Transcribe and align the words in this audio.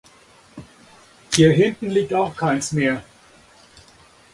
Hier 1.35 1.51
hinten 1.51 1.91
liegt 1.91 2.11
auch 2.11 2.35
keins 2.35 2.71
mehr. 2.71 3.03